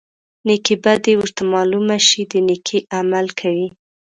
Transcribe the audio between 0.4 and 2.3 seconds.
نیکې بدي ورته معلومه شي